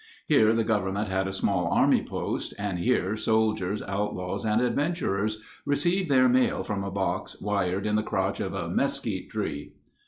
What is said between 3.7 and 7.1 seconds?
outlaws, and adventurers received their mail from a